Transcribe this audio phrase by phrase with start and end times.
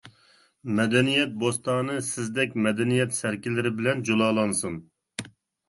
[0.79, 4.85] «مەدەنىيەت بوستانى» سىزدەك مەدەنىيەت سەركىلىرى بىلەن جۇلالانسۇن!